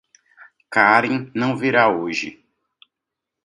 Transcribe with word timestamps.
Karin 0.69 1.31
não 1.35 1.55
virá 1.55 1.87
hoje. 1.87 2.43